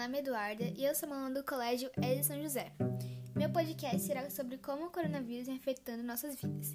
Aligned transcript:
nome 0.00 0.16
é 0.16 0.20
Eduarda 0.20 0.64
e 0.78 0.82
eu 0.82 0.94
sou 0.94 1.12
aluna 1.12 1.34
do 1.34 1.44
Colégio 1.44 1.90
Ed 2.02 2.24
São 2.24 2.40
José. 2.40 2.72
Meu 3.36 3.50
podcast 3.50 4.00
será 4.00 4.30
sobre 4.30 4.56
como 4.56 4.86
o 4.86 4.90
coronavírus 4.90 5.46
vem 5.46 5.58
afetando 5.58 6.02
nossas 6.02 6.36
vidas. 6.36 6.74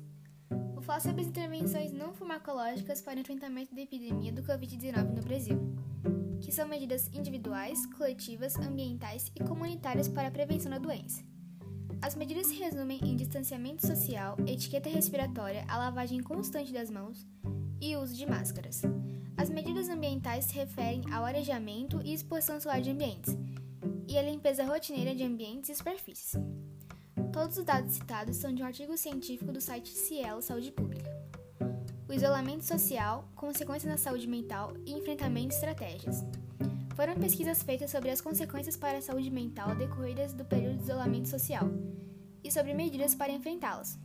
Vou 0.75 0.83
falar 0.83 0.99
sobre 0.99 1.21
as 1.21 1.27
intervenções 1.27 1.91
não 1.91 2.13
farmacológicas 2.13 3.01
para 3.01 3.17
o 3.17 3.19
enfrentamento 3.19 3.73
da 3.73 3.81
epidemia 3.81 4.31
do 4.31 4.43
Covid-19 4.43 5.15
no 5.15 5.23
Brasil, 5.23 5.57
que 6.39 6.51
são 6.51 6.67
medidas 6.67 7.09
individuais, 7.11 7.83
coletivas, 7.97 8.55
ambientais 8.57 9.31
e 9.35 9.43
comunitárias 9.43 10.07
para 10.07 10.27
a 10.27 10.31
prevenção 10.31 10.69
da 10.69 10.77
doença. 10.77 11.23
As 12.03 12.13
medidas 12.15 12.45
se 12.45 12.53
resumem 12.53 12.99
em 13.01 13.15
distanciamento 13.15 13.87
social, 13.87 14.37
etiqueta 14.45 14.87
respiratória, 14.87 15.65
a 15.67 15.79
lavagem 15.79 16.21
constante 16.21 16.71
das 16.71 16.91
mãos 16.91 17.25
e 17.81 17.95
uso 17.95 18.15
de 18.15 18.27
máscaras. 18.27 18.83
As 19.37 19.49
medidas 19.49 19.89
ambientais 19.89 20.45
se 20.45 20.55
referem 20.55 21.01
ao 21.11 21.25
arejamento 21.25 22.01
e 22.03 22.13
exposição 22.13 22.59
solar 22.59 22.81
de 22.81 22.91
ambientes 22.91 23.37
e 24.07 24.17
à 24.17 24.21
limpeza 24.21 24.63
rotineira 24.63 25.13
de 25.13 25.23
ambientes 25.23 25.69
e 25.69 25.75
superfícies. 25.75 26.35
Todos 27.33 27.57
os 27.57 27.65
dados 27.65 27.93
citados 27.93 28.37
são 28.37 28.53
de 28.53 28.63
um 28.63 28.65
artigo 28.65 28.95
científico 28.97 29.51
do 29.51 29.59
site 29.59 29.89
Cielo 29.89 30.41
Saúde 30.41 30.71
Pública. 30.71 31.11
O 32.07 32.13
isolamento 32.13 32.63
social, 32.63 33.27
consequências 33.35 33.91
na 33.91 33.97
saúde 33.97 34.25
mental 34.25 34.73
e 34.85 34.93
enfrentamento 34.93 35.49
de 35.49 35.55
estratégias. 35.55 36.23
Foram 36.95 37.15
pesquisas 37.15 37.61
feitas 37.61 37.91
sobre 37.91 38.09
as 38.09 38.21
consequências 38.21 38.77
para 38.77 38.99
a 38.99 39.01
saúde 39.01 39.29
mental 39.29 39.75
decorridas 39.75 40.33
do 40.33 40.45
período 40.45 40.77
de 40.77 40.83
isolamento 40.83 41.27
social 41.27 41.69
e 42.41 42.49
sobre 42.49 42.73
medidas 42.73 43.13
para 43.13 43.33
enfrentá-las 43.33 43.99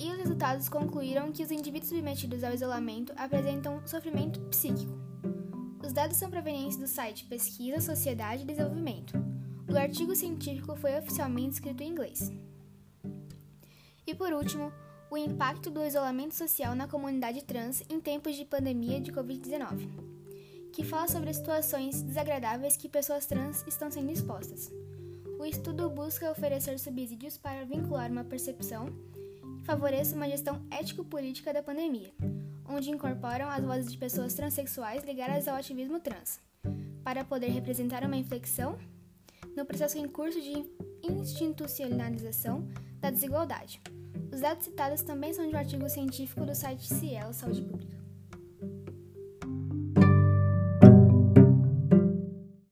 e 0.00 0.10
os 0.10 0.16
resultados 0.16 0.66
concluíram 0.66 1.30
que 1.30 1.42
os 1.42 1.50
indivíduos 1.50 1.90
submetidos 1.90 2.42
ao 2.42 2.54
isolamento 2.54 3.12
apresentam 3.16 3.86
sofrimento 3.86 4.40
psíquico. 4.48 4.98
Os 5.84 5.92
dados 5.92 6.16
são 6.16 6.30
provenientes 6.30 6.78
do 6.78 6.86
site 6.86 7.26
Pesquisa, 7.26 7.80
Sociedade 7.80 8.42
e 8.42 8.46
Desenvolvimento. 8.46 9.12
O 9.70 9.76
artigo 9.76 10.16
científico 10.16 10.74
foi 10.74 10.98
oficialmente 10.98 11.54
escrito 11.54 11.82
em 11.82 11.90
inglês. 11.90 12.32
E 14.06 14.14
por 14.14 14.32
último, 14.32 14.72
o 15.10 15.18
impacto 15.18 15.70
do 15.70 15.84
isolamento 15.84 16.34
social 16.34 16.74
na 16.74 16.88
comunidade 16.88 17.44
trans 17.44 17.82
em 17.90 18.00
tempos 18.00 18.36
de 18.36 18.46
pandemia 18.46 19.00
de 19.00 19.12
Covid-19, 19.12 19.86
que 20.72 20.82
fala 20.82 21.08
sobre 21.08 21.34
situações 21.34 22.02
desagradáveis 22.02 22.76
que 22.76 22.88
pessoas 22.88 23.26
trans 23.26 23.64
estão 23.66 23.90
sendo 23.90 24.10
expostas. 24.10 24.72
O 25.38 25.44
estudo 25.44 25.90
busca 25.90 26.30
oferecer 26.30 26.78
subsídios 26.78 27.36
para 27.36 27.64
vincular 27.64 28.10
uma 28.10 28.24
percepção 28.24 28.88
favoreça 29.64 30.16
uma 30.16 30.28
gestão 30.28 30.60
ético-política 30.70 31.52
da 31.52 31.62
pandemia, 31.62 32.12
onde 32.68 32.90
incorporam 32.90 33.48
as 33.48 33.64
vozes 33.64 33.92
de 33.92 33.98
pessoas 33.98 34.34
transexuais 34.34 35.04
ligadas 35.04 35.48
ao 35.48 35.56
ativismo 35.56 36.00
trans, 36.00 36.40
para 37.02 37.24
poder 37.24 37.48
representar 37.48 38.04
uma 38.04 38.16
inflexão 38.16 38.78
no 39.56 39.64
processo 39.64 39.98
em 39.98 40.08
curso 40.08 40.40
de 40.40 40.64
institucionalização 41.02 42.66
da 43.00 43.10
desigualdade. 43.10 43.80
Os 44.32 44.40
dados 44.40 44.64
citados 44.64 45.02
também 45.02 45.32
são 45.32 45.48
de 45.48 45.54
um 45.54 45.58
artigo 45.58 45.88
científico 45.88 46.44
do 46.44 46.54
site 46.54 46.86
Cielo 46.86 47.32
Saúde 47.32 47.62
Pública. 47.62 47.98